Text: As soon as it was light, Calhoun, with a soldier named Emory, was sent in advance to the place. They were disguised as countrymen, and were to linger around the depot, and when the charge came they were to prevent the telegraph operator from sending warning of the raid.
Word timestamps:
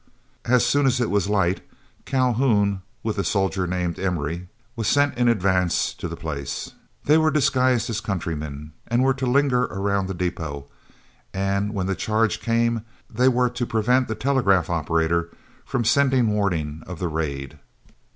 As 0.45 0.65
soon 0.65 0.87
as 0.87 0.99
it 0.99 1.11
was 1.11 1.29
light, 1.29 1.61
Calhoun, 2.05 2.81
with 3.03 3.19
a 3.19 3.23
soldier 3.23 3.67
named 3.67 3.99
Emory, 3.99 4.47
was 4.75 4.87
sent 4.87 5.15
in 5.15 5.27
advance 5.27 5.93
to 5.93 6.07
the 6.07 6.15
place. 6.15 6.71
They 7.05 7.19
were 7.19 7.29
disguised 7.29 7.87
as 7.87 8.01
countrymen, 8.01 8.71
and 8.87 9.03
were 9.03 9.13
to 9.13 9.27
linger 9.27 9.65
around 9.65 10.07
the 10.07 10.15
depot, 10.15 10.65
and 11.35 11.75
when 11.75 11.85
the 11.85 11.93
charge 11.93 12.41
came 12.41 12.83
they 13.11 13.27
were 13.27 13.51
to 13.51 13.65
prevent 13.67 14.07
the 14.07 14.15
telegraph 14.15 14.71
operator 14.71 15.29
from 15.65 15.85
sending 15.85 16.29
warning 16.29 16.81
of 16.87 16.97
the 16.97 17.07
raid. 17.07 17.59